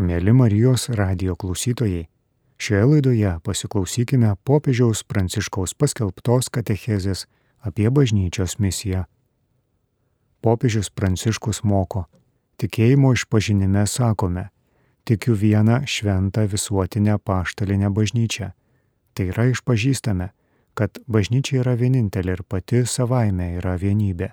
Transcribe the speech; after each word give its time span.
Mėly 0.00 0.32
Marijos 0.32 0.86
radio 0.88 1.34
klausytojai, 1.36 2.06
šioje 2.56 2.84
laidoje 2.88 3.32
pasiklausykime 3.44 4.30
popiežiaus 4.40 5.02
pranciškaus 5.04 5.74
paskelbtos 5.76 6.48
katechezės 6.48 7.26
apie 7.60 7.90
bažnyčios 7.92 8.56
misiją. 8.56 9.02
Popiežius 10.40 10.88
pranciškus 10.88 11.60
moko, 11.68 12.06
tikėjimo 12.56 13.10
išpažinime 13.12 13.84
sakome, 13.84 14.46
tikiu 15.04 15.36
vieną 15.36 15.82
šventą 15.84 16.46
visuotinę 16.48 17.18
paštalinę 17.20 17.92
bažnyčią. 17.92 18.48
Tai 19.12 19.28
yra 19.28 19.50
išpažįstame, 19.52 20.30
kad 20.72 21.02
bažnyčia 21.04 21.60
yra 21.60 21.76
vienintelė 21.76 22.38
ir 22.38 22.44
pati 22.48 22.86
savaime 22.88 23.58
yra 23.58 23.76
vienybė. 23.76 24.32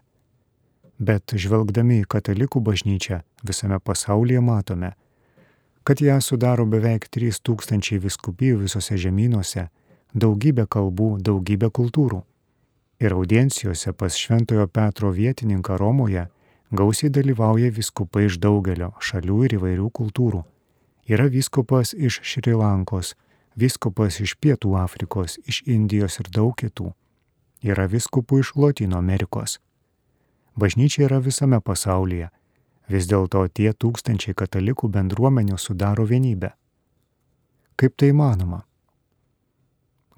Bet 1.04 1.36
žvelgdami 1.36 2.00
į 2.00 2.07
katalikų 2.16 2.64
bažnyčią 2.64 3.26
visame 3.44 3.84
pasaulyje 3.84 4.39
matome, 4.39 4.96
kad 4.96 5.09
ją 6.05 6.19
sudaro 6.21 6.67
beveik 6.69 7.07
3000 7.09 7.97
viskupijų 8.03 8.59
visose 8.61 8.93
žemynuose, 9.02 9.63
daugybė 10.13 10.67
kalbų, 10.70 11.07
daugybė 11.25 11.71
kultūrų. 11.73 12.20
Ir 13.02 13.16
audiencijose 13.16 13.95
pas 13.97 14.13
Šventojo 14.13 14.67
Petro 14.67 15.09
vietininką 15.09 15.80
Romoje 15.81 16.27
gausiai 16.70 17.09
dalyvauja 17.09 17.71
viskupai 17.73 18.27
iš 18.27 18.38
daugelio 18.38 18.91
šalių 19.02 19.39
ir 19.47 19.57
įvairių 19.57 19.89
kultūrų. 19.89 20.44
Yra 21.09 21.25
viskupas 21.25 21.95
iš 21.97 22.21
Šri 22.21 22.53
Lankos, 22.53 23.16
viskupas 23.58 24.21
iš 24.21 24.38
Pietų 24.38 24.77
Afrikos, 24.77 25.39
iš 25.49 25.63
Indijos 25.66 26.21
ir 26.21 26.30
daug 26.30 26.53
kitų. 26.53 26.94
Yra 27.66 27.89
viskupų 27.89 28.44
iš 28.45 28.53
Latino 28.61 29.02
Amerikos. 29.02 29.58
Bažnyčia 30.53 31.08
yra 31.09 31.17
visame 31.17 31.58
pasaulyje 31.66 32.30
Vis 32.89 33.05
dėlto 33.05 33.43
tie 33.53 33.70
tūkstančiai 33.73 34.34
katalikų 34.34 34.89
bendruomenių 34.89 35.57
sudaro 35.61 36.07
vienybę. 36.09 36.49
Kaip 37.77 37.93
tai 37.95 38.09
įmanoma? 38.09 38.63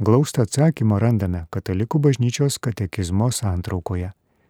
Glaustą 0.01 0.47
atsakymą 0.47 0.97
randame 0.97 1.43
Katalikų 1.53 1.99
bažnyčios 2.01 2.55
katekizmo 2.57 3.27
santraukoje, 3.29 4.07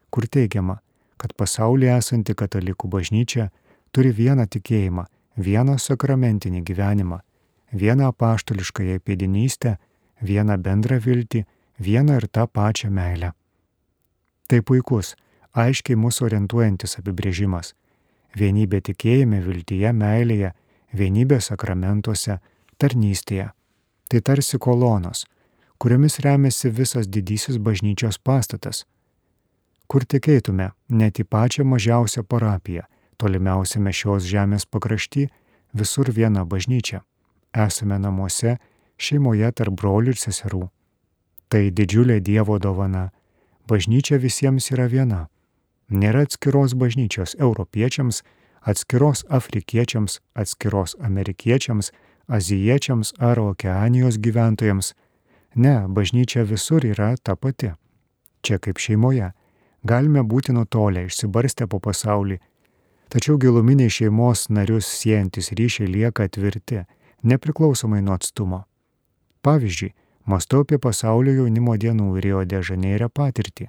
kur 0.07 0.27
teigiama, 0.31 0.77
kad 1.17 1.33
pasaulyje 1.35 1.97
esanti 1.97 2.35
Katalikų 2.37 2.87
bažnyčia 2.93 3.49
turi 3.91 4.13
vieną 4.15 4.45
tikėjimą, 4.47 5.03
vieną 5.35 5.75
sakramentinį 5.81 6.61
gyvenimą, 6.69 7.19
vieną 7.73 8.13
apaštališkąją 8.13 9.01
pėdinystę, 9.03 9.75
vieną 10.21 10.55
bendrą 10.61 11.01
viltį, 11.03 11.43
vieną 11.79 12.21
ir 12.21 12.29
tą 12.29 12.47
pačią 12.47 12.93
meilę. 12.93 13.33
Tai 14.47 14.61
puikus, 14.61 15.15
aiškiai 15.51 15.99
mūsų 15.99 16.29
orientuojantis 16.29 16.99
apibrėžimas 17.01 17.73
vienybė 18.37 18.81
tikėjime, 18.87 19.41
viltyje, 19.45 19.91
meilėje, 19.93 20.51
vienybė 20.93 21.39
sakramentuose, 21.41 22.39
tarnystėje. 22.77 23.51
Tai 24.11 24.21
tarsi 24.27 24.59
kolonos, 24.59 25.25
kuriomis 25.79 26.19
remiasi 26.23 26.71
visas 26.71 27.07
didysis 27.07 27.57
bažnyčios 27.57 28.19
pastatas. 28.19 28.85
Kur 29.87 30.05
tikėtume, 30.07 30.71
net 30.89 31.19
į 31.19 31.27
pačią 31.27 31.65
mažiausią 31.67 32.23
parapiją, 32.23 32.85
tolimiausiame 33.19 33.91
šios 33.91 34.27
žemės 34.27 34.65
pakrašty, 34.65 35.27
visur 35.73 36.11
viena 36.11 36.45
bažnyčia. 36.45 37.01
Esame 37.51 37.99
namuose, 37.99 38.57
šeimoje 38.97 39.51
tarp 39.51 39.75
brolių 39.75 40.15
ir 40.15 40.19
seserų. 40.19 40.69
Tai 41.51 41.65
didžiulė 41.75 42.21
Dievo 42.23 42.55
dovana. 42.63 43.09
Bažnyčia 43.67 44.17
visiems 44.19 44.71
yra 44.71 44.87
viena 44.87 45.25
Nėra 45.91 46.21
atskiros 46.23 46.71
bažnyčios 46.79 47.33
europiečiams, 47.35 48.21
atskiros 48.63 49.25
afrikiečiams, 49.27 50.21
atskiros 50.39 50.95
amerikiečiams, 51.03 51.91
azijiečiams 52.31 53.11
ar 53.19 53.39
okeanijos 53.39 54.15
gyventojams. 54.23 54.93
Ne, 55.55 55.73
bažnyčia 55.91 56.45
visur 56.47 56.85
yra 56.87 57.17
ta 57.19 57.35
pati. 57.35 57.73
Čia 58.41 58.59
kaip 58.63 58.79
šeimoje. 58.79 59.33
Galime 59.83 60.23
būti 60.23 60.55
nutolę, 60.55 61.03
išsibarstę 61.09 61.67
po 61.67 61.81
pasaulį. 61.83 62.39
Tačiau 63.11 63.35
giluminiai 63.35 63.91
šeimos 63.91 64.47
narius 64.47 64.87
siejantis 64.87 65.51
ryšiai 65.51 65.91
lieka 65.91 66.29
tvirti, 66.31 66.85
nepriklausomai 67.27 67.99
nuo 67.99 68.15
atstumo. 68.15 68.63
Pavyzdžiui, 69.43 69.91
mąstau 70.23 70.63
apie 70.63 70.79
pasaulio 70.79 71.35
jaunimo 71.41 71.75
dienų 71.75 72.15
Rio 72.23 72.47
de 72.47 72.63
Žaneire 72.63 73.11
patirtį 73.11 73.67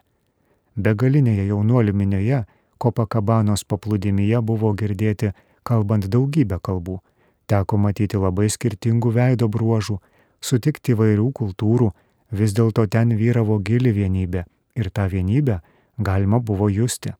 begalinėje 0.76 1.46
jaunuolių 1.50 1.94
minioje 1.94 2.44
Kopakabanos 2.82 3.62
paplūdimyje 3.70 4.40
buvo 4.42 4.72
girdėti 4.74 5.30
kalbant 5.62 6.08
daugybę 6.10 6.58
kalbų, 6.58 6.98
teko 7.46 7.78
matyti 7.78 8.18
labai 8.18 8.48
skirtingų 8.50 9.12
veido 9.14 9.48
bruožų, 9.48 9.98
sutikti 10.42 10.96
vairių 10.98 11.28
kultūrų, 11.38 11.92
vis 12.32 12.54
dėlto 12.56 12.88
ten 12.90 13.14
vyravo 13.18 13.58
gili 13.62 13.92
vienybė 13.94 14.44
ir 14.74 14.90
tą 14.90 15.06
vienybę 15.12 15.60
galima 15.98 16.40
buvo 16.40 16.68
justi. 16.72 17.12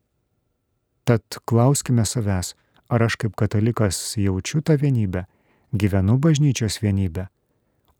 Tad 1.04 1.22
klauskime 1.46 2.04
savęs, 2.06 2.54
ar 2.88 3.06
aš 3.06 3.16
kaip 3.20 3.36
katalikas 3.38 4.00
jaučiu 4.16 4.62
tą 4.62 4.76
vienybę, 4.78 5.26
gyvenu 5.72 6.18
bažnyčios 6.18 6.80
vienybę, 6.82 7.28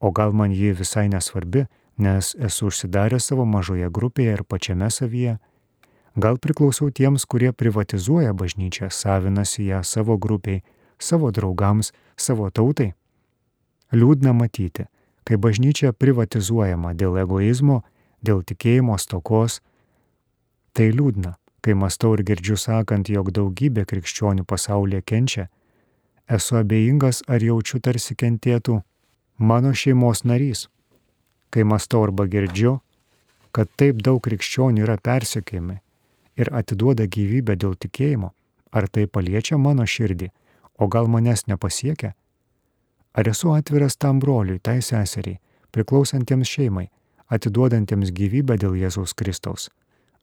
o 0.01 0.11
gal 0.11 0.33
man 0.33 0.53
ji 0.53 0.73
visai 0.75 1.09
nesvarbi, 1.09 1.67
nes 2.03 2.35
esu 2.39 2.67
užsidaręs 2.71 3.31
savo 3.31 3.45
mažoje 3.47 3.89
grupėje 3.91 4.37
ir 4.37 4.43
pačiame 4.45 4.91
savyje. 4.91 5.39
Gal 6.17 6.37
priklausau 6.37 6.91
tiems, 6.91 7.25
kurie 7.25 7.53
privatizuoja 7.53 8.35
bažnyčią, 8.37 8.91
savinasi 8.91 9.69
ją 9.71 9.81
savo 9.85 10.19
grupiai, 10.19 10.63
savo 10.99 11.31
draugams, 11.31 11.93
savo 12.17 12.51
tautai? 12.51 12.93
Liūdna 13.93 14.35
matyti, 14.37 14.89
kai 15.25 15.39
bažnyčia 15.41 15.93
privatizuojama 15.93 16.93
dėl 16.99 17.17
egoizmo, 17.23 17.81
dėl 18.21 18.43
tikėjimo 18.45 18.99
stokos. 18.99 19.61
Tai 20.77 20.91
liūdna, 20.93 21.37
kai 21.65 21.77
mastau 21.79 22.13
ir 22.17 22.25
girdžiu 22.29 22.59
sakant, 22.61 23.09
jog 23.09 23.33
daugybė 23.33 23.87
krikščionių 23.89 24.45
pasaulyje 24.49 25.03
kenčia. 25.07 25.49
Esu 26.29 26.61
abejingas, 26.61 27.23
ar 27.29 27.41
jaučiu 27.45 27.81
tarsi 27.81 28.17
kentėtų 28.17 28.81
mano 29.39 29.73
šeimos 29.77 30.25
narys 30.29 30.69
kai 31.53 31.65
mastau 31.69 32.03
arba 32.07 32.27
girdžiu, 32.27 32.79
kad 33.53 33.69
taip 33.77 34.01
daug 34.01 34.23
krikščionių 34.25 34.87
yra 34.87 34.97
persekiojami 34.97 35.77
ir 36.41 36.49
atiduoda 36.57 37.05
gyvybę 37.05 37.59
dėl 37.61 37.77
tikėjimo, 37.77 38.33
ar 38.73 38.89
tai 38.89 39.05
paliečia 39.07 39.59
mano 39.61 39.85
širdį, 39.85 40.31
o 40.81 40.89
gal 40.89 41.09
manęs 41.13 41.45
nepasiekia? 41.47 42.15
Ar 43.13 43.29
esu 43.29 43.53
atviras 43.53 43.99
tam 44.01 44.21
broliui, 44.23 44.59
tai 44.59 44.81
seseriai, 44.81 45.37
priklausantiems 45.77 46.49
šeimai, 46.49 46.89
atiduodantiems 47.29 48.13
gyvybę 48.17 48.57
dėl 48.57 48.79
Jėzaus 48.81 49.13
Kristaus? 49.13 49.69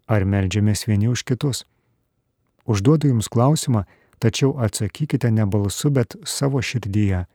Ar 0.10 0.26
melžiamės 0.26 0.88
vieni 0.90 1.12
už 1.14 1.22
kitus? 1.22 1.68
Užduodu 2.66 3.12
Jums 3.12 3.30
klausimą, 3.30 3.86
tačiau 4.18 4.56
atsakykite 4.58 5.30
ne 5.30 5.46
balsu, 5.46 5.94
bet 5.94 6.18
savo 6.26 6.62
širdyje. 6.66 7.28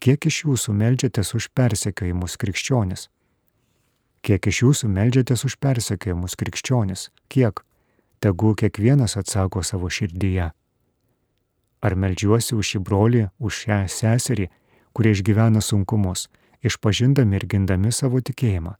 Kiek 0.00 0.26
iš 0.30 0.44
Jūsų 0.46 0.72
melžiatės 0.72 1.34
už 1.36 1.50
persekiojimus 1.52 2.40
krikščionis? 2.40 3.08
Kiek 4.28 4.44
iš 4.44 4.58
jūsų 4.60 4.90
melžiatės 4.92 5.46
už 5.48 5.54
persekiojimus 5.56 6.34
krikščionis? 6.36 7.06
Kiek? 7.32 7.62
Tegu 8.20 8.50
kiekvienas 8.60 9.16
atsako 9.16 9.62
savo 9.64 9.88
širdyje. 9.88 10.50
Ar 11.80 11.96
melžiuosi 11.96 12.52
už 12.58 12.74
šį 12.74 12.80
brolį, 12.84 13.22
už 13.40 13.62
šią 13.62 13.78
seserį, 13.88 14.50
kurie 14.92 15.14
išgyvena 15.16 15.62
sunkumus, 15.64 16.26
išpažindami 16.60 17.40
ir 17.40 17.48
gindami 17.48 17.88
savo 17.88 18.20
tikėjimą? 18.20 18.76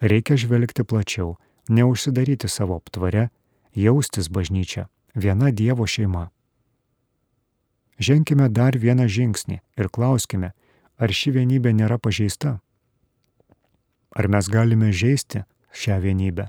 Reikia 0.00 0.40
žvelgti 0.40 0.88
plačiau, 0.88 1.36
neužsidaryti 1.68 2.48
savo 2.48 2.80
aptvare, 2.80 3.28
jaustis 3.76 4.32
bažnyčia, 4.32 4.88
viena 5.12 5.52
Dievo 5.52 5.84
šeima. 5.84 6.30
Ženkime 8.00 8.48
dar 8.48 8.80
vieną 8.80 9.04
žingsnį 9.04 9.60
ir 9.76 9.92
klauskime, 9.92 10.54
ar 10.96 11.12
ši 11.12 11.36
vienybė 11.36 11.76
nėra 11.76 12.00
pažeista. 12.00 12.62
Ar 14.12 14.28
mes 14.28 14.48
galime 14.48 14.92
žaisti 14.92 15.40
šią 15.72 15.96
vienybę? 16.04 16.48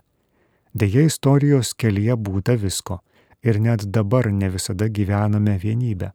Deja, 0.76 1.06
istorijos 1.08 1.72
kelyje 1.80 2.16
būta 2.20 2.58
visko 2.60 3.00
ir 3.44 3.60
net 3.60 3.86
dabar 3.88 4.32
ne 4.32 4.50
visada 4.50 4.90
gyvename 4.90 5.56
vienybę. 5.62 6.12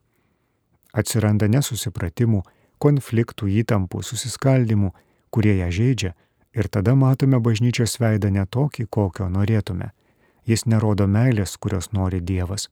Atsiranda 0.93 1.47
nesusipratimų, 1.49 2.41
konfliktų, 2.77 3.49
įtampų, 3.61 4.01
susiskaldimų, 4.03 4.91
kurie 5.33 5.55
ją 5.57 5.69
žaidžia 5.73 6.13
ir 6.53 6.69
tada 6.69 6.95
matome 6.95 7.39
bažnyčios 7.39 7.97
veidą 8.01 8.29
ne 8.33 8.45
tokį, 8.45 8.85
kokio 8.89 9.29
norėtume. 9.29 9.91
Jis 10.45 10.65
nerodo 10.65 11.07
meilės, 11.07 11.57
kurios 11.57 11.91
nori 11.93 12.21
Dievas. 12.21 12.69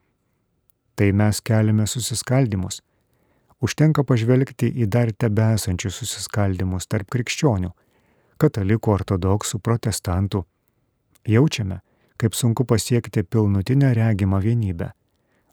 Tai 0.97 1.12
mes 1.13 1.41
keliame 1.41 1.85
susiskaldimus. 1.85 2.81
Užtenka 3.62 4.03
pažvelgti 4.06 4.69
į 4.69 4.85
dar 4.89 5.12
tebesančius 5.13 5.97
susiskaldimus 6.01 6.89
tarp 6.89 7.09
krikščionių 7.13 7.74
katalikų, 8.39 8.94
ortodoksų, 9.00 9.60
protestantų. 9.60 10.44
Jaučiame, 11.28 11.81
kaip 12.18 12.36
sunku 12.36 12.66
pasiekti 12.66 13.24
pilnutinę 13.24 13.94
regimą 13.94 14.39
vienybę. 14.42 14.92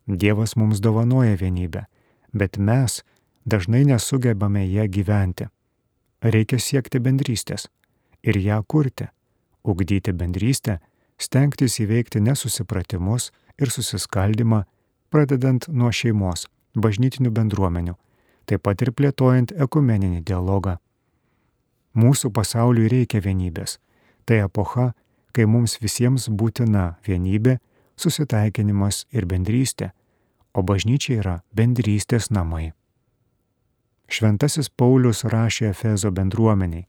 Dievas 0.06 0.56
mums 0.56 0.80
dovanoja 0.80 1.36
vienybę, 1.36 1.84
bet 2.32 2.58
mes, 2.58 3.02
dažnai 3.46 3.84
nesugebame 3.84 4.66
ją 4.68 4.88
gyventi. 4.88 5.48
Reikia 6.22 6.58
siekti 6.58 7.00
bendrystės 7.00 7.68
ir 8.22 8.36
ją 8.40 8.62
kurti, 8.68 9.08
ugdyti 9.64 10.12
bendrystę, 10.12 10.78
stengtis 11.18 11.80
įveikti 11.80 12.20
nesusipratimus 12.20 13.30
ir 13.60 13.70
susiskaldimą, 13.70 14.64
pradedant 15.12 15.68
nuo 15.68 15.92
šeimos, 15.92 16.48
bažnytinių 16.74 17.30
bendruomenių, 17.30 17.94
taip 18.48 18.64
pat 18.64 18.82
ir 18.82 18.92
plėtojant 18.92 19.52
ekumeninį 19.52 20.24
dialogą. 20.24 20.78
Mūsų 21.94 22.30
pasauliui 22.34 22.88
reikia 22.90 23.20
vienybės. 23.22 23.78
Tai 24.26 24.40
epocha, 24.48 24.92
kai 25.34 25.46
mums 25.46 25.76
visiems 25.82 26.28
būtina 26.30 26.94
vienybė, 27.06 27.58
susitaikinimas 27.96 29.04
ir 29.14 29.26
bendrystė, 29.30 29.92
o 30.54 30.62
bažnyčia 30.62 31.20
yra 31.20 31.36
bendrystės 31.54 32.30
namai. 32.30 32.72
Šventasis 34.10 34.68
Paulius 34.70 35.24
rašė 35.24 35.70
Efezo 35.70 36.10
bendruomeniai. 36.14 36.86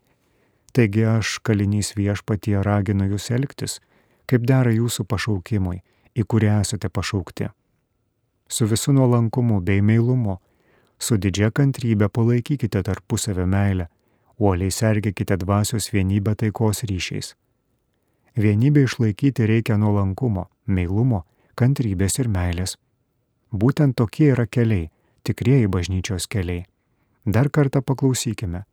Taigi 0.76 1.06
aš, 1.08 1.40
kalinys 1.40 1.94
viešpatie, 1.96 2.58
raginu 2.66 3.08
jūs 3.14 3.30
elgtis, 3.32 3.80
kaip 4.28 4.44
dera 4.50 4.74
jūsų 4.74 5.06
pašaukimui, 5.08 5.80
į 6.16 6.26
kurį 6.28 6.50
esate 6.60 6.90
pašaukti. 6.90 7.48
Su 8.50 8.68
visu 8.68 8.94
nuolankumu 8.94 9.62
bei 9.62 9.82
meilumu, 9.82 10.40
su 11.00 11.18
didžia 11.18 11.52
kantrybė 11.56 12.10
palaikykite 12.12 12.84
tarpusavę 12.84 13.46
meilę, 13.48 13.88
uoliai 14.40 14.72
sergėkite 14.72 15.38
dvasios 15.38 15.92
vienybę 15.94 16.36
taikos 16.36 16.84
ryšiais. 16.84 17.36
Vienybę 18.38 18.84
išlaikyti 18.84 19.48
reikia 19.48 19.78
nuolankumo, 19.78 20.50
meilumo, 20.68 21.24
kantrybės 21.56 22.20
ir 22.20 22.28
meilės. 22.28 22.76
Būtent 23.52 23.96
tokie 23.96 24.32
yra 24.34 24.46
keliai, 24.48 24.90
tikrieji 25.24 25.68
bažnyčios 25.72 26.28
keliai. 26.28 26.66
Dar 27.26 27.50
kartą 27.50 27.82
paklausykime. 27.82 28.66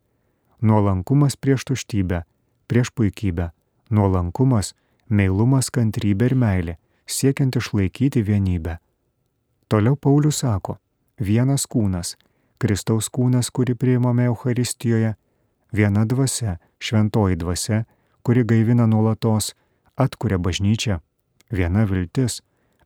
Nuolankumas 0.61 1.37
prieš 1.37 1.65
tuštybę, 1.71 2.23
prieš 2.67 2.91
puikybę, 2.91 3.51
nuolankumas, 3.91 4.75
meilumas, 5.09 5.71
kantrybė 5.71 6.33
ir 6.33 6.35
meilė, 6.35 6.75
siekiant 7.07 7.57
išlaikyti 7.57 8.23
vienybę. 8.23 8.79
Toliau 9.69 9.97
Paulius 9.97 10.43
sako, 10.43 10.77
vienas 11.21 11.67
kūnas, 11.71 12.17
Kristaus 12.59 13.09
kūnas, 13.09 13.51
kurį 13.51 13.75
priimame 13.75 14.27
Euharistijoje, 14.31 15.15
viena 15.73 16.05
dvasia, 16.05 16.59
šventoji 16.79 17.37
dvasia, 17.37 17.85
kuri 18.23 18.45
gaivina 18.45 18.87
nuolatos, 18.87 19.55
atkuria 19.97 20.39
bažnyčią, 20.39 21.01
viena 21.51 21.85
viltis, 21.85 22.43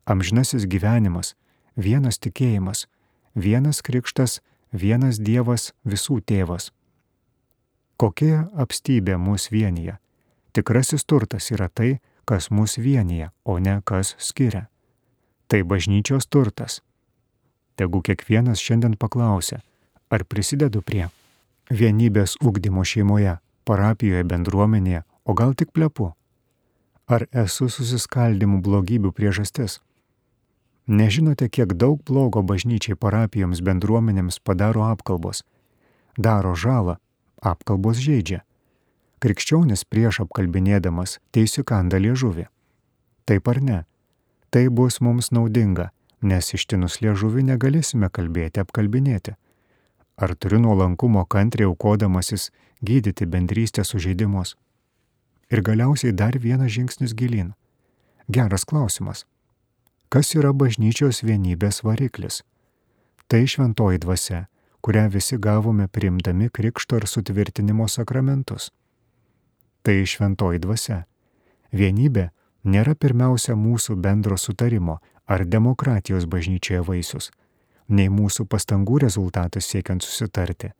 amžinasis 0.06 0.66
gyvenimas, 0.66 1.34
vienas 1.76 2.18
tikėjimas, 2.18 2.86
vienas 3.34 3.82
krikštas, 3.82 4.40
vienas 4.72 5.18
Dievas 5.18 5.72
visų 5.84 6.20
tėvas. 6.26 6.70
Kokia 7.96 8.46
apstybė 8.54 9.16
mus 9.16 9.48
vienyje? 9.50 9.96
Tikrasis 10.52 11.04
turtas 11.04 11.50
yra 11.50 11.68
tai, 11.68 11.98
kas 12.24 12.50
mus 12.50 12.76
vienyje, 12.78 13.30
o 13.44 13.58
ne 13.58 13.80
kas 13.84 14.14
skiria. 14.18 14.66
Tai 15.48 15.62
bažnyčios 15.62 16.26
turtas. 16.26 16.80
Tegu 17.76 18.00
kiekvienas 18.02 18.60
šiandien 18.60 18.96
paklausia, 18.96 19.60
ar 20.10 20.24
prisidedu 20.24 20.82
prie 20.82 21.08
vienybės 21.70 22.36
ugdymo 22.42 22.84
šeimoje, 22.84 23.38
parapijoje, 23.66 24.24
bendruomenėje, 24.24 25.02
o 25.24 25.34
gal 25.34 25.54
tik 25.54 25.72
plepu? 25.74 26.12
Ar 27.06 27.26
esu 27.30 27.68
susiskaldimų 27.70 28.60
blogybių 28.62 29.12
priežastis? 29.14 29.80
Nežinote, 30.86 31.48
kiek 31.50 31.74
daug 31.74 32.02
blogo 32.06 32.42
bažnyčiai 32.46 32.94
parapijoms 32.94 33.62
bendruomenėms 33.62 34.38
padaro 34.38 34.84
apkalbos. 34.86 35.42
Daro 36.16 36.54
žalą, 36.54 36.98
apkalbos 37.42 37.98
žaidžia. 37.98 38.44
Krikščionis 39.18 39.82
prieš 39.88 40.20
apkalbinėdamas 40.26 41.18
teisių 41.34 41.64
kanda 41.66 41.98
liežuvį. 41.98 42.46
Taip 43.26 43.48
ar 43.50 43.62
ne? 43.62 43.78
Tai 44.50 44.68
bus 44.70 45.00
mums 45.02 45.32
naudinga, 45.34 45.90
nes 46.22 46.52
ištinus 46.54 47.00
liežuvį 47.02 47.42
negalėsime 47.50 48.10
kalbėti 48.10 48.62
apkalbinėti. 48.62 49.34
Ar 50.16 50.34
turiu 50.34 50.58
nuolankumo 50.58 51.24
kantriai 51.24 51.68
aukodamasis 51.68 52.50
gydyti 52.80 53.26
bendrystės 53.28 53.92
sužeidimus? 53.92 54.56
Ir 55.52 55.62
galiausiai 55.62 56.12
dar 56.12 56.38
vienas 56.40 56.72
žingsnis 56.72 57.14
gilin. 57.14 57.52
Geras 58.28 58.64
klausimas 58.64 59.26
Kas 60.08 60.32
yra 60.38 60.52
bažnyčios 60.54 61.24
vienybės 61.26 61.82
variklis? 61.82 62.44
Tai 63.26 63.42
šventoji 63.42 63.98
dvasia, 63.98 64.44
kurią 64.80 65.08
visi 65.10 65.36
gavome 65.42 65.88
priimdami 65.90 66.46
krikšto 66.48 67.00
ir 67.00 67.06
sutvirtinimo 67.10 67.88
sakramentus. 67.90 68.70
Tai 69.82 69.96
šventoji 70.06 70.62
dvasia. 70.62 71.00
Vienybė 71.74 72.28
nėra 72.64 72.94
pirmiausia 72.94 73.56
mūsų 73.58 73.96
bendro 73.98 74.38
sutarimo 74.38 75.00
ar 75.26 75.42
demokratijos 75.44 76.28
bažnyčioje 76.30 76.84
vaisius, 76.86 77.32
nei 77.88 78.08
mūsų 78.10 78.46
pastangų 78.50 79.00
rezultatas 79.06 79.68
siekiant 79.70 80.02
susitarti, 80.02 80.72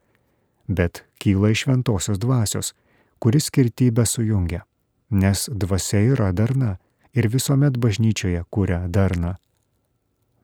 bet 0.69 1.05
kyla 1.23 1.53
iš 1.55 1.67
šventosios 1.67 2.19
dvasios, 2.19 2.73
kuris 3.19 3.49
skirtybę 3.51 4.07
sujungia, 4.07 4.65
nes 5.11 5.49
dvasia 5.53 6.03
yra 6.13 6.33
darna 6.33 6.77
ir 7.15 7.29
visuomet 7.33 7.79
bažnyčioje 7.79 8.43
kuria 8.51 8.85
darną. 8.89 9.37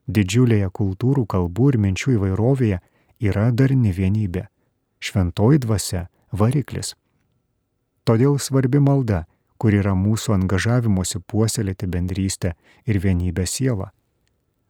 Didžiulėje 0.07 0.69
kultūrų, 0.75 1.25
kalbų 1.27 1.69
ir 1.73 1.77
minčių 1.79 2.17
įvairovėje 2.17 2.79
yra 3.23 3.51
darni 3.51 3.93
vienybė. 3.95 4.47
Šventoji 4.99 5.59
dvasia- 5.63 6.07
variklis. 6.39 6.95
Todėl 8.05 8.39
svarbi 8.39 8.79
malda, 8.79 9.25
kur 9.57 9.71
yra 9.71 9.93
mūsų 9.95 10.33
angažavimuose 10.35 11.21
puoselėti 11.23 11.87
bendrystę 11.87 12.53
ir 12.85 12.99
vienybę 12.99 13.45
sielą. 13.47 13.91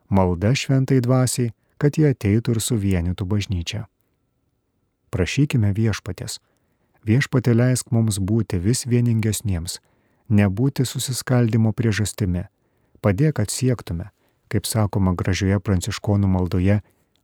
Malda 0.09 0.53
šventai 0.53 0.99
dvasiai, 1.01 1.53
kad 1.83 1.99
jie 1.99 2.13
ateitų 2.15 2.55
ir 2.55 2.63
suvienytų 2.63 3.27
bažnyčią. 3.27 3.83
Prašykime 5.11 5.73
viešpatės. 5.75 6.39
Viešpatė 7.03 7.51
leisk 7.53 7.91
mums 7.91 8.21
būti 8.23 8.61
vis 8.63 8.85
vieningesniems 8.87 9.81
nebūti 10.29 10.85
susiskaldimo 10.85 11.73
priežastimi. 11.73 12.47
Padėk, 13.03 13.35
kad 13.39 13.51
siektume, 13.51 14.09
kaip 14.47 14.67
sakoma 14.69 15.13
gražioje 15.17 15.59
pranciškonų 15.59 16.29
maldoje, 16.31 16.79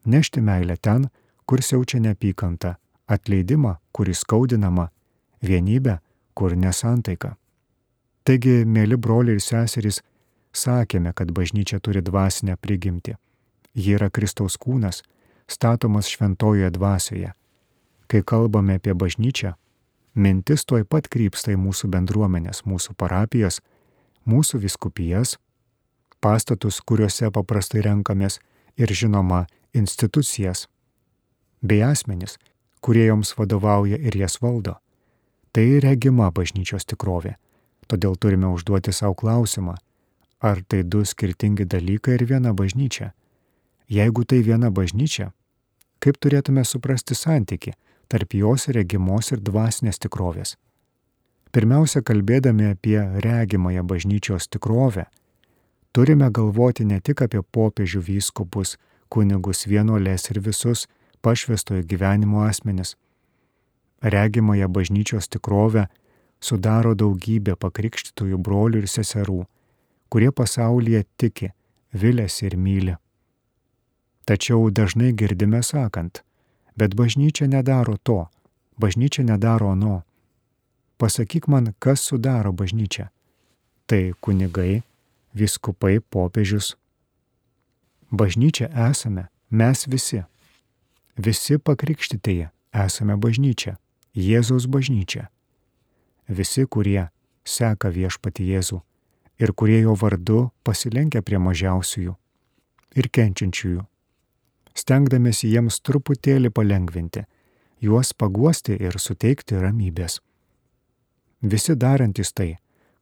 nešti 0.05 0.43
meilę 0.43 0.75
ten, 0.77 1.07
kur 1.45 1.63
siaučia 1.63 2.01
neapykanta, 2.03 2.75
atleidimą, 3.07 3.77
kur 3.91 4.09
įskaudinama, 4.11 4.89
vienybę, 5.41 5.99
kur 6.35 6.55
nesantaika. 6.55 7.35
Taigi, 8.27 8.65
mėly 8.65 8.99
broliai 8.99 9.39
ir 9.39 9.43
seserys, 9.43 10.03
sakėme, 10.53 11.13
kad 11.15 11.31
bažnyčia 11.31 11.79
turi 11.79 12.03
dvasinę 12.03 12.57
prigimtį. 12.59 13.15
Ji 13.75 13.95
yra 13.97 14.09
Kristaus 14.09 14.57
kūnas, 14.57 15.03
statomas 15.47 16.09
šventojoje 16.09 16.69
dvasioje. 16.75 17.33
Kai 18.09 18.21
kalbame 18.25 18.79
apie 18.79 18.93
bažnyčią, 18.93 19.53
mintis 20.15 20.65
tuoj 20.65 20.85
pat 20.89 21.07
krypsta 21.07 21.53
į 21.53 21.59
mūsų 21.61 21.89
bendruomenės, 21.93 22.63
mūsų 22.65 22.95
parapijas, 22.97 23.61
mūsų 24.25 24.63
viskupijas, 24.65 25.37
pastatus, 26.21 26.81
kuriuose 26.81 27.29
paprastai 27.31 27.85
renkamės 27.85 28.39
ir 28.77 28.91
žinoma 28.91 29.45
institucijas, 29.73 30.67
bei 31.61 31.83
asmenis, 31.83 32.37
kurie 32.81 33.05
joms 33.05 33.35
vadovauja 33.37 33.97
ir 33.97 34.17
jas 34.17 34.39
valdo. 34.41 34.77
Tai 35.51 35.65
regima 35.83 36.29
bažnyčios 36.31 36.85
tikrovė. 36.85 37.35
Todėl 37.89 38.15
turime 38.21 38.51
užduoti 38.53 38.93
savo 38.93 39.15
klausimą, 39.17 39.75
ar 40.39 40.61
tai 40.67 40.83
du 40.83 41.01
skirtingi 41.05 41.65
dalykai 41.65 42.19
ir 42.19 42.25
viena 42.29 42.53
bažnyčia. 42.53 43.11
Jeigu 43.89 44.23
tai 44.23 44.43
viena 44.45 44.69
bažnyčia, 44.69 45.31
kaip 45.97 46.19
turėtume 46.21 46.61
suprasti 46.61 47.15
santyki 47.17 47.73
tarp 48.09 48.33
jos 48.37 48.67
regimos 48.73 49.31
ir 49.33 49.41
dvasinės 49.41 49.97
tikrovės. 50.01 50.55
Pirmiausia, 51.49 52.03
kalbėdami 52.05 52.67
apie 52.75 52.99
regimąją 53.25 53.83
bažnyčios 53.89 54.45
tikrovę, 54.53 55.07
turime 55.91 56.29
galvoti 56.29 56.85
ne 56.85 56.99
tik 57.01 57.23
apie 57.25 57.41
popiežių 57.41 58.03
vyskupus, 58.05 58.75
kunigus 59.09 59.65
vienuolės 59.65 60.29
ir 60.29 60.41
visus 60.45 60.85
pašvestojo 61.25 61.81
gyvenimo 61.89 62.45
asmenis. 62.45 62.93
Regimąją 64.01 64.69
bažnyčios 64.69 65.27
tikrovę 65.33 65.87
sudaro 66.39 66.93
daugybė 66.93 67.57
pakrikštytųjų 67.57 68.37
brolių 68.37 68.85
ir 68.85 68.87
seserų, 68.87 69.43
kurie 70.13 70.29
pasaulyje 70.31 71.05
tiki, 71.17 71.49
vilėsi 71.93 72.45
ir 72.45 72.57
myli. 72.57 72.95
Tačiau 74.29 74.69
dažnai 74.69 75.09
girdime 75.17 75.63
sakant, 75.65 76.21
Bet 76.79 76.95
bažnyčia 76.95 77.43
nedaro 77.51 77.99
to, 77.99 78.31
bažnyčia 78.79 79.27
nedaro 79.27 79.75
ano. 79.75 80.07
Pasakyk 80.95 81.51
man, 81.51 81.75
kas 81.79 81.99
sudaro 81.99 82.55
bažnyčią. 82.55 83.11
Tai 83.83 84.15
kunigai, 84.23 84.87
viskupai, 85.35 85.99
popiežius. 85.99 86.79
Bažnyčia 88.15 88.71
esame 88.87 89.27
mes 89.51 89.83
visi. 89.91 90.23
Visi 91.19 91.59
pakrikštytieji 91.59 92.47
esame 92.71 93.19
bažnyčia, 93.19 93.75
Jėzaus 94.15 94.71
bažnyčia. 94.71 95.27
Visi, 96.31 96.63
kurie 96.63 97.11
seka 97.43 97.91
viešpati 97.91 98.47
Jėzų 98.47 98.79
ir 99.43 99.51
kurie 99.51 99.83
jo 99.83 99.99
vardu 99.99 100.47
pasilenkia 100.63 101.19
prie 101.27 101.43
mažiausiųjų 101.43 102.15
ir 102.95 103.11
kenčiančiųjų, 103.11 103.83
stengdamėsi 104.79 105.51
jiems 105.51 105.79
truputėlį 105.85 106.51
palengvinti, 106.55 107.25
juos 107.81 108.13
paguosti 108.13 108.77
ir 108.79 108.99
suteikti 108.99 109.59
ramybės. 109.59 110.19
Visi 111.41 111.75
darantys 111.75 112.33
tai, 112.35 112.57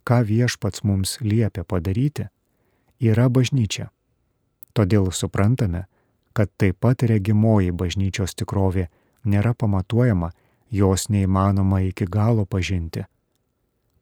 ką 0.08 0.22
viešpats 0.26 0.84
mums 0.84 1.18
liepia 1.22 1.64
padaryti, 1.64 2.28
yra 3.02 3.28
bažnyčia. 3.30 3.90
Todėl 4.78 5.10
suprantame, 5.12 5.88
kad 6.38 6.52
taip 6.58 6.78
pat 6.80 7.02
regimoji 7.10 7.74
bažnyčios 7.74 8.36
tikrovė 8.38 8.88
nėra 9.26 9.56
pamatuojama, 9.58 10.30
jos 10.70 11.08
neįmanoma 11.10 11.82
iki 11.88 12.06
galo 12.06 12.46
pažinti. 12.46 13.06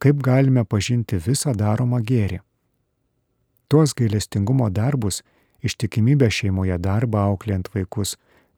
Kaip 0.03 0.19
galime 0.21 0.65
pažinti 0.65 1.15
visą 1.15 1.53
daromą 1.55 2.01
gėrį? 2.03 2.41
Tuos 3.71 3.95
gailestingumo 3.97 4.67
darbus, 4.69 5.21
ištikimybę 5.65 6.29
šeimoje 6.31 6.77
darbą 6.79 7.25
auklėjant 7.31 7.71
vaikus, 7.73 8.15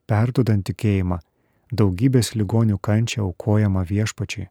perdodant 0.07 0.65
tikėjimą, 0.67 1.19
daugybės 1.71 2.35
ligonių 2.35 2.77
kančią 2.77 3.25
aukojama 3.27 3.83
viešpačiai. 3.87 4.47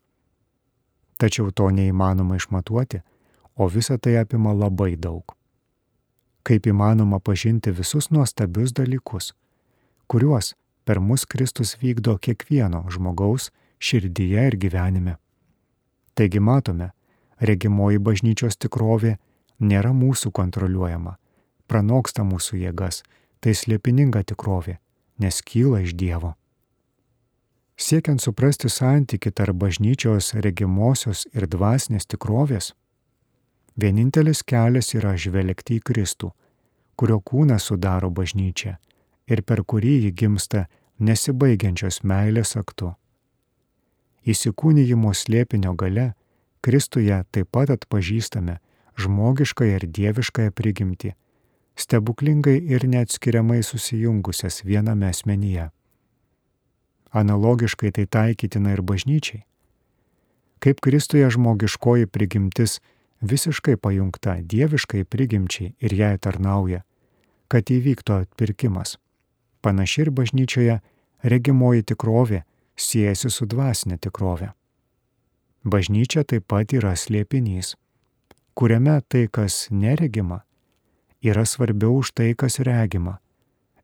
Tačiau 1.17 1.53
to 1.53 1.71
neįmanoma 1.73 2.37
išmatuoti, 2.37 3.01
o 3.57 3.69
visa 3.73 3.97
tai 3.97 4.19
apima 4.21 4.53
labai 4.53 4.97
daug 4.97 5.37
kaip 6.47 6.69
įmanoma 6.71 7.19
pažinti 7.19 7.73
visus 7.75 8.07
nuostabius 8.15 8.71
dalykus, 8.79 9.33
kuriuos 10.07 10.53
per 10.87 11.01
mus 11.03 11.27
Kristus 11.27 11.75
vykdo 11.83 12.15
kiekvieno 12.23 12.85
žmogaus 12.95 13.51
širdyje 13.83 14.45
ir 14.51 14.57
gyvenime. 14.63 15.17
Taigi 16.15 16.41
matome, 16.41 16.93
regimoji 17.51 17.99
bažnyčios 17.99 18.57
tikrovė 18.63 19.17
nėra 19.59 19.91
mūsų 19.91 20.31
kontroliuojama, 20.39 21.17
pranoksta 21.67 22.25
mūsų 22.25 22.63
jėgas, 22.65 23.03
tai 23.41 23.55
slėpininga 23.55 24.25
tikrovė, 24.25 24.79
nes 25.19 25.43
kyla 25.43 25.83
iš 25.85 25.95
Dievo. 25.95 26.35
Siekiant 27.77 28.23
suprasti 28.23 28.71
santyki 28.73 29.31
tarp 29.31 29.59
bažnyčios 29.61 30.33
regimosios 30.41 31.27
ir 31.37 31.45
dvasinės 31.51 32.09
tikrovės, 32.09 32.73
Vienintelis 33.77 34.41
kelias 34.41 34.95
yra 34.97 35.13
žvelgti 35.21 35.77
į 35.77 35.83
Kristų, 35.85 36.31
kurio 36.97 37.19
kūną 37.21 37.59
sudaro 37.61 38.09
bažnyčia 38.09 38.79
ir 39.29 39.43
per 39.45 39.61
kurį 39.69 39.97
ji 40.07 40.13
gimsta 40.17 40.63
nesibaigiančios 40.97 42.01
meilės 42.01 42.55
aktu. 42.57 42.95
Įsikūnyjimo 44.25 45.13
slėpinio 45.13 45.75
gale 45.77 46.15
Kristuje 46.65 47.19
taip 47.31 47.51
pat 47.53 47.75
atpažįstame 47.75 48.57
žmogiškąją 48.97 49.77
ir 49.77 49.85
dieviškąją 49.99 50.55
prigimtį, 50.57 51.13
stebuklingai 51.77 52.57
ir 52.57 52.87
neatskiriamai 52.89 53.63
susijungusias 53.63 54.65
viename 54.65 55.09
asmenyje. 55.09 55.71
Analogiškai 57.13 57.93
tai 57.93 58.07
taikytina 58.07 58.73
ir 58.73 58.83
bažnyčiai. 58.83 59.45
Kaip 60.59 60.81
Kristuje 60.81 61.29
žmogiškoji 61.31 62.07
prigimtis 62.07 62.81
visiškai 63.21 63.77
pajungta 63.77 64.39
dieviškai 64.41 65.05
prigimčiai 65.05 65.75
ir 65.81 65.95
jai 65.95 66.17
tarnauja, 66.19 66.83
kad 67.49 67.71
įvyktų 67.71 68.23
atpirkimas. 68.25 68.97
Panaši 69.63 70.07
ir 70.07 70.11
bažnyčioje 70.11 70.81
regimoji 71.23 71.85
tikrovė 71.93 72.43
siejasi 72.77 73.31
su 73.31 73.47
dvasinė 73.47 73.99
tikrovė. 73.99 74.53
Bažnyčia 75.67 76.23
taip 76.25 76.47
pat 76.47 76.73
yra 76.77 76.95
slėpinys, 76.95 77.75
kuriame 78.55 79.01
tai, 79.09 79.27
kas 79.27 79.67
neregima, 79.71 80.45
yra 81.27 81.45
svarbiau 81.45 81.99
už 82.01 82.13
tai, 82.17 82.35
kas 82.35 82.59
regima, 82.61 83.19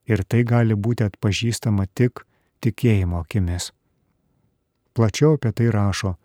ir 0.06 0.24
tai 0.24 0.42
gali 0.46 0.74
būti 0.74 1.06
atpažįstama 1.06 1.86
tik 1.94 2.24
tikėjimo 2.62 3.22
akimis. 3.22 3.70
Plačiau 4.92 5.38
apie 5.38 5.52
tai 5.56 5.70
rašo 5.72 6.16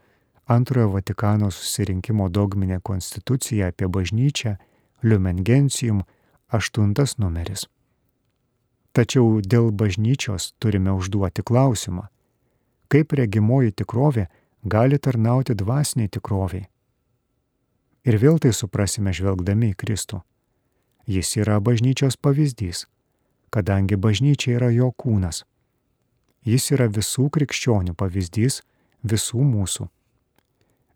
antrojo 0.47 0.91
Vatikano 0.95 1.50
susirinkimo 1.51 2.29
dogminė 2.29 2.79
konstitucija 2.83 3.71
apie 3.71 3.88
bažnyčią 3.88 4.57
Lumen 5.03 5.43
Gentium 5.43 6.03
8 6.51 7.19
numeris. 7.19 7.67
Tačiau 8.91 9.41
dėl 9.41 9.71
bažnyčios 9.71 10.53
turime 10.59 10.91
užduoti 10.95 11.43
klausimą, 11.45 12.07
kaip 12.89 13.13
regimoji 13.13 13.75
tikrovė 13.77 14.25
gali 14.63 14.97
tarnauti 14.97 15.53
dvasiniai 15.55 16.09
tikroviai. 16.09 16.65
Ir 18.07 18.17
vėl 18.17 18.39
tai 18.39 18.53
suprasime 18.55 19.13
žvelgdami 19.13 19.74
į 19.74 19.77
Kristų. 19.77 20.24
Jis 21.08 21.38
yra 21.40 21.60
bažnyčios 21.64 22.20
pavyzdys, 22.20 22.86
kadangi 23.50 23.96
bažnyčia 23.96 24.58
yra 24.60 24.72
jo 24.76 24.92
kūnas. 24.92 25.46
Jis 26.44 26.72
yra 26.76 26.88
visų 26.92 27.30
krikščionių 27.32 27.96
pavyzdys, 27.96 28.62
visų 29.08 29.44
mūsų 29.44 29.88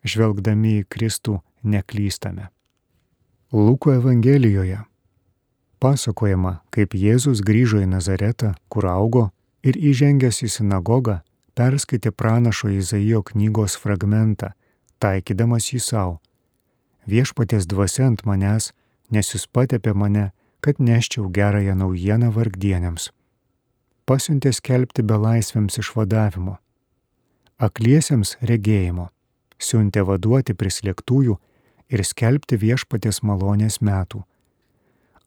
žvelgdami 0.04 0.82
į 0.82 0.86
Kristų 0.90 1.40
neklystame. 1.64 2.50
Luko 3.52 3.94
Evangelijoje 3.94 4.82
pasakojama, 5.82 6.62
kaip 6.70 6.94
Jėzus 6.94 7.42
grįžo 7.46 7.82
į 7.82 7.90
Nazaretą, 7.90 8.54
kur 8.70 8.86
augo, 8.86 9.30
ir 9.66 9.78
įžengęs 9.78 10.44
į 10.46 10.50
sinagogą 10.58 11.22
perskaitė 11.58 12.12
pranašo 12.14 12.70
Izaijo 12.70 13.24
knygos 13.26 13.78
fragmentą, 13.82 14.52
taikydamas 15.02 15.72
jį 15.74 15.82
savo. 15.82 16.20
Viešpatės 17.10 17.66
dvasia 17.66 18.06
ant 18.12 18.22
manęs, 18.30 18.72
nes 19.12 19.34
jis 19.34 19.48
patepė 19.48 19.94
mane, 19.94 20.32
kad 20.62 20.80
neščiau 20.80 21.30
gerąją 21.30 21.76
naujieną 21.76 22.32
vargdienėms. 22.36 23.10
Pasiuntė 24.06 24.52
skelbti 24.54 25.04
belaisviams 25.06 25.78
išvadavimo, 25.82 26.58
akliesiems 27.58 28.38
regėjimo 28.42 29.10
siuntė 29.62 30.04
vaduoti 30.08 30.56
prislėgtųjų 30.58 31.38
ir 31.94 32.04
skelbti 32.08 32.58
viešpatės 32.58 33.22
malonės 33.24 33.80
metų. 33.82 34.24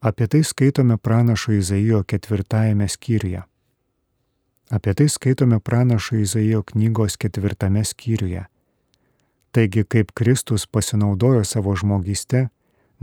Apie 0.04 0.26
tai 0.28 0.42
skaitome 0.44 0.98
pranašo 0.98 1.54
Izaijo 1.56 2.02
ketvirtajame 2.04 2.88
skyriuje. 2.88 3.44
Apie 4.70 4.94
tai 4.94 5.08
skaitome 5.08 5.60
pranašo 5.60 6.18
Izaijo 6.20 6.62
knygos 6.72 7.16
ketvirtame 7.20 7.84
skyriuje. 7.84 8.44
Taigi, 9.54 9.84
kaip 9.84 10.10
Kristus 10.18 10.66
pasinaudojo 10.66 11.44
savo 11.46 11.76
žmogyste, 11.78 12.48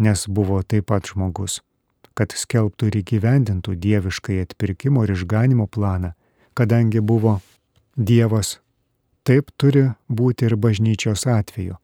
nes 0.02 0.26
buvo 0.28 0.64
taip 0.66 0.90
pat 0.90 1.14
žmogus, 1.14 1.60
kad 2.18 2.34
skelbtų 2.34 2.90
ir 2.90 3.00
įgyvendintų 3.04 3.78
dieviškai 3.86 4.42
atpirkimo 4.48 5.06
ir 5.06 5.14
išganimo 5.14 5.70
planą, 5.70 6.16
kadangi 6.58 7.00
buvo 7.00 7.40
Dievas 7.96 8.58
Taip 9.22 9.52
turi 9.62 9.84
būti 10.10 10.48
ir 10.48 10.56
bažnyčios 10.58 11.28
atveju. 11.30 11.76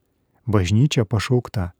Bažnyčia 0.50 1.04
pašaukta, 1.06 1.70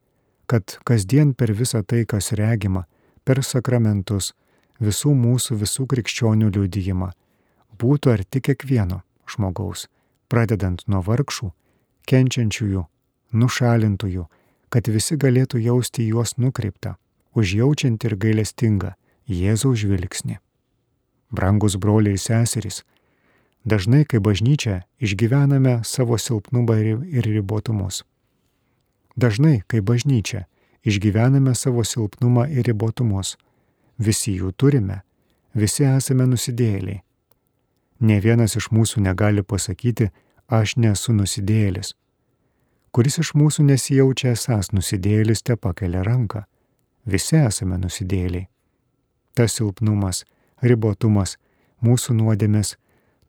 kad 0.47 0.77
kasdien 0.87 1.33
per 1.35 1.51
visą 1.51 1.83
tai, 1.83 2.05
kas 2.07 2.31
regima, 2.39 2.85
per 3.27 3.43
sakramentus, 3.43 4.35
visų 4.79 5.17
mūsų 5.19 5.59
visų 5.59 5.89
krikščionių 5.91 6.53
liudijimą, 6.55 7.11
būtų 7.75 8.13
arti 8.15 8.43
kiekvieno 8.47 9.01
žmogaus, 9.27 9.89
pradedant 10.31 10.85
nuo 10.87 11.03
vargšų, 11.03 11.51
kenčiančiųjų, 12.07 12.85
nušalintųjų, 13.35 14.29
kad 14.69 14.89
visi 14.89 15.17
galėtų 15.17 15.61
jausti 15.65 16.07
juos 16.09 16.37
nukreiptą, 16.37 16.97
užjaučiant 17.35 18.05
ir 18.05 18.17
gailestingą 18.17 18.95
Jėzaus 19.29 19.83
žvilgsnį. 19.83 20.39
Brangus 21.31 21.77
broliai 21.77 22.17
ir 22.17 22.23
seserys, 22.23 22.83
Dažnai, 23.69 24.05
kai 24.09 24.21
bažnyčia, 24.23 24.87
išgyvename 24.97 25.83
savo 25.85 26.17
silpnumą 26.17 26.79
ir 27.05 27.27
ribotumus. 27.27 28.05
Dažnai, 29.17 29.61
kai 29.67 29.83
bažnyčia, 29.83 30.47
išgyvename 30.89 31.53
savo 31.55 31.85
silpnumą 31.85 32.47
ir 32.49 32.65
ribotumus. 32.65 33.37
Visi 33.99 34.39
jų 34.39 34.55
turime, 34.57 35.03
visi 35.53 35.85
esame 35.85 36.25
nusidėliai. 36.31 37.03
Ne 38.01 38.21
vienas 38.25 38.55
iš 38.57 38.71
mūsų 38.71 39.03
negali 39.03 39.43
pasakyti, 39.43 40.09
aš 40.47 40.77
nesu 40.79 41.13
nusidėlis. 41.13 41.93
Kuris 42.93 43.19
iš 43.21 43.35
mūsų 43.37 43.67
nesijaučia 43.69 44.33
esas 44.33 44.73
nusidėlis, 44.73 45.43
te 45.45 45.57
pakelia 45.57 46.03
ranką. 46.07 46.45
Visi 47.05 47.37
esame 47.37 47.79
nusidėliai. 47.81 48.49
Tas 49.37 49.55
silpnumas, 49.59 50.25
ribotumas, 50.63 51.37
mūsų 51.85 52.17
nuodėmės 52.19 52.75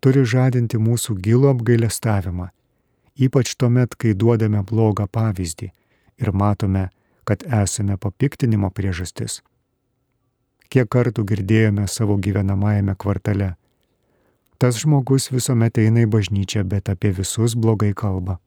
turi 0.02 0.24
žadinti 0.26 0.80
mūsų 0.80 1.18
gilų 1.26 1.52
apgailestavimą, 1.54 2.50
ypač 3.20 3.54
tuomet, 3.60 3.96
kai 4.00 4.16
duodame 4.16 4.64
blogą 4.64 5.08
pavyzdį 5.12 5.70
ir 6.20 6.32
matome, 6.34 6.88
kad 7.28 7.44
esame 7.46 7.98
papiktinimo 7.98 8.72
priežastis. 8.74 9.42
Kiek 10.70 10.90
kartų 10.90 11.26
girdėjome 11.30 11.88
savo 11.88 12.18
gyvenamajame 12.18 12.96
kvartale. 12.98 13.56
Tas 14.60 14.78
žmogus 14.82 15.30
visuomet 15.32 15.78
eina 15.82 16.04
į 16.06 16.10
bažnyčią, 16.14 16.64
bet 16.68 16.90
apie 16.90 17.12
visus 17.16 17.56
blogai 17.56 17.94
kalba. 17.94 18.40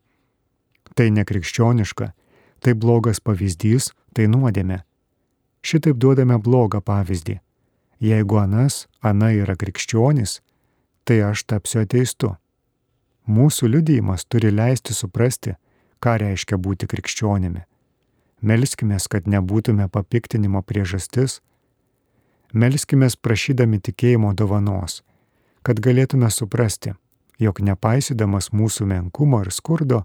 Tai 0.95 1.09
nekrikščioniška, 1.11 2.13
tai 2.61 2.75
blogas 2.75 3.21
pavyzdys, 3.21 3.91
tai 4.15 4.29
nuodėmė. 4.29 4.83
Šitaip 5.63 5.97
duodame 5.97 6.39
blogą 6.43 6.83
pavyzdį. 6.85 7.39
Jeigu 8.03 8.39
anas, 8.43 8.89
ana 9.01 9.31
yra 9.31 9.55
krikščionis, 9.57 10.41
tai 11.05 11.21
aš 11.23 11.45
tapsiu 11.47 11.83
ateistu. 11.85 12.33
Mūsų 13.31 13.69
liudijimas 13.71 14.27
turi 14.27 14.51
leisti 14.51 14.95
suprasti, 14.95 15.55
ką 16.03 16.17
reiškia 16.19 16.59
būti 16.59 16.89
krikščionimi. 16.91 17.63
Melskime, 18.43 18.99
kad 19.11 19.29
nebūtume 19.31 19.87
papiktinimo 19.89 20.63
priežastis. 20.67 21.39
Melskime 22.53 23.07
prašydami 23.23 23.79
tikėjimo 23.79 24.35
dovanos, 24.35 25.05
kad 25.63 25.79
galėtume 25.79 26.27
suprasti, 26.31 26.97
jog 27.39 27.63
nepaisydamas 27.63 28.51
mūsų 28.51 28.89
menkumo 28.91 29.45
ir 29.47 29.53
skurdo, 29.55 30.03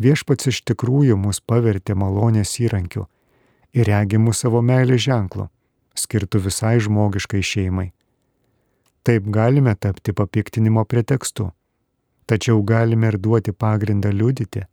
viešpats 0.00 0.50
iš 0.52 0.62
tikrųjų 0.70 1.16
mus 1.20 1.40
pavertė 1.40 1.96
malonės 1.98 2.56
įrankiu 2.64 3.06
ir 3.76 3.86
regimų 3.86 4.34
savo 4.34 4.62
meilės 4.64 5.04
ženklu, 5.06 5.48
skirtų 5.94 6.42
visai 6.46 6.78
žmogiškai 6.82 7.42
šeimai. 7.44 7.90
Taip 9.06 9.28
galime 9.32 9.74
tapti 9.76 10.12
papiktinimo 10.12 10.84
pretekstu, 10.84 11.50
tačiau 12.26 12.62
galime 12.62 13.12
ir 13.12 13.18
duoti 13.18 13.52
pagrindą 13.52 14.12
liudyti, 14.12 14.66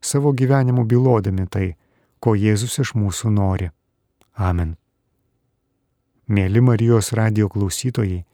savo 0.00 0.32
gyvenimu 0.32 0.86
bylodami 0.88 1.46
tai, 1.46 1.74
ko 2.20 2.34
Jėzus 2.36 2.78
iš 2.80 2.94
mūsų 2.96 3.32
nori. 3.36 3.70
Amen. 4.36 4.76
Mėly 6.30 6.62
Marijos 6.62 7.12
radio 7.16 7.48
klausytojai, 7.50 8.24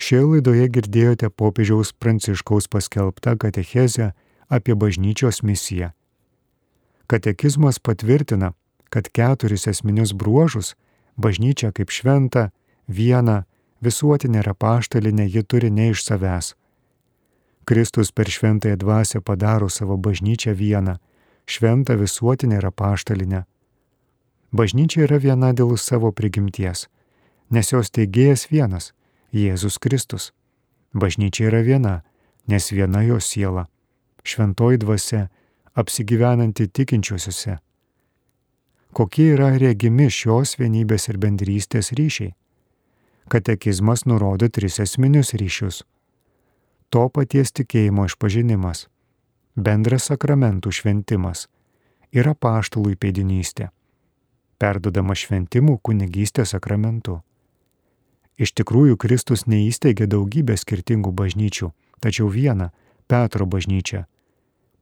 šioje 0.00 0.26
laidoje 0.34 0.66
girdėjote 0.76 1.30
popiežiaus 1.30 1.92
Pranciškaus 1.96 2.68
paskelbtą 2.68 3.36
katechezę 3.40 4.12
apie 4.50 4.74
bažnyčios 4.74 5.42
misiją. 5.42 5.90
Katekizmas 7.06 7.78
patvirtina, 7.78 8.52
kad 8.90 9.08
keturis 9.08 9.66
esminius 9.66 10.12
bruožus 10.12 10.74
bažnyčia 11.16 11.72
kaip 11.72 11.90
šventa, 11.90 12.50
viena, 12.88 13.44
visuotinė 13.80 14.42
ir 14.42 14.50
apaštalinė 14.52 15.26
ji 15.30 15.42
turi 15.42 15.70
ne 15.70 15.90
iš 15.94 16.04
savęs. 16.06 16.54
Kristus 17.64 18.10
per 18.12 18.30
šventąją 18.30 18.76
dvasę 18.76 19.20
padaro 19.20 19.68
savo 19.68 19.96
bažnyčią 19.96 20.54
vieną, 20.54 20.96
šventą 21.46 21.96
visuotinę 21.96 22.58
ir 22.58 22.66
apaštalinę. 22.66 23.44
Bažnyčia 24.52 25.04
yra 25.06 25.18
viena 25.22 25.52
dėl 25.54 25.76
savo 25.78 26.10
prigimties, 26.12 26.88
nes 27.50 27.72
jos 27.72 27.90
teigėjas 27.90 28.48
vienas- 28.50 28.92
Jėzus 29.42 29.78
Kristus. 29.78 30.32
Bažnyčia 30.94 31.46
yra 31.50 31.62
viena, 31.62 32.02
nes 32.48 32.70
viena 32.70 33.02
jos 33.06 33.24
siela- 33.26 33.68
šventoji 34.22 34.78
dvasia, 34.82 35.26
apsigyvenanti 35.74 36.68
tikinčiuosiuose 36.68 37.58
kokie 38.92 39.34
yra 39.34 39.52
regimi 39.58 40.08
šios 40.10 40.56
vienybės 40.58 41.08
ir 41.10 41.18
bendrystės 41.22 41.92
ryšiai. 41.96 42.34
Katekizmas 43.30 44.06
nurodo 44.10 44.48
tris 44.50 44.80
esminius 44.82 45.34
ryšius. 45.38 45.84
To 46.90 47.06
paties 47.14 47.54
tikėjimo 47.54 48.08
išpažinimas, 48.10 48.88
bendras 49.54 50.10
sakramentų 50.10 50.72
šventimas 50.74 51.46
ir 52.10 52.26
apaštalų 52.26 52.96
įpėdinystė, 52.96 53.68
perdodama 54.58 55.14
šventimų 55.14 55.78
kunigystės 55.86 56.56
sakramentu. 56.56 57.20
Iš 58.40 58.56
tikrųjų, 58.58 58.96
Kristus 58.98 59.46
neįsteigė 59.46 60.08
daugybę 60.10 60.56
skirtingų 60.58 61.12
bažnyčių, 61.14 61.70
tačiau 62.02 62.26
vieną- 62.26 62.70
Petro 63.10 63.46
bažnyčią. 63.46 64.04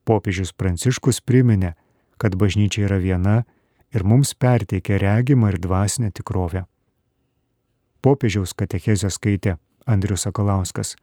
Popiežius 0.04 0.52
Pranciškus 0.52 1.22
priminė, 1.24 1.74
kad 2.20 2.36
bažnyčia 2.36 2.84
yra 2.88 2.98
viena 3.00 3.36
ir 3.94 4.04
mums 4.04 4.34
perteikė 4.36 4.98
regimą 5.00 5.54
ir 5.54 5.60
dvasinę 5.64 6.12
tikrovę. 6.12 6.66
Popiežiaus 8.04 8.52
katechezę 8.52 9.10
skaitė 9.10 9.56
Andrius 9.86 10.26
Sakalauskas. 10.28 10.96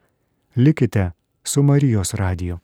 Likite 0.55 1.11
su 1.43 1.63
Marijos 1.63 2.13
radiju. 2.13 2.59